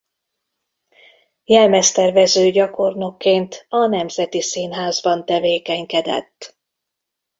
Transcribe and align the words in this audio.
Jelmeztervező 1.45 2.49
gyakornokként 2.49 3.65
a 3.69 3.85
Nemzeti 3.85 4.41
Színházban 4.41 5.25
tevékenykedett. 5.25 6.57